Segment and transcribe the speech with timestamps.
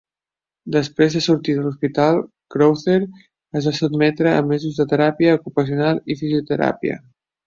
[0.75, 2.17] Després de sortir de l'hospital,
[2.55, 2.95] Crowther
[3.61, 6.99] es va sotmetre a mesos de teràpia ocupacional i fisioteràpia.